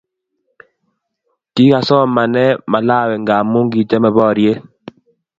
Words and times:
kikasomaene 1.53 2.43
malawi 2.71 3.15
ngamun 3.23 3.65
kichame 3.71 4.09
poryet 4.15 4.59